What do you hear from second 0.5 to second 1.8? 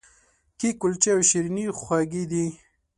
کیک، کلچې او شیریني